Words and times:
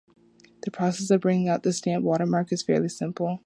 The 0.63 0.71
process 0.71 1.11
of 1.11 1.21
bringing 1.21 1.47
out 1.47 1.61
the 1.61 1.71
stamp 1.71 2.03
watermark 2.03 2.51
is 2.51 2.63
fairly 2.63 2.89
simple. 2.89 3.39